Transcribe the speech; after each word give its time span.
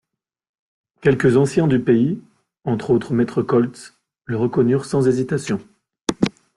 Quelques 1.01 1.37
anciens 1.37 1.67
du 1.67 1.79
pays,— 1.79 2.19
entre 2.65 2.89
autres 2.89 3.13
maître 3.13 3.43
Koltz,— 3.43 3.93
le 4.25 4.35
reconnurent 4.35 4.85
sans 4.85 5.07
hésitation. 5.07 5.61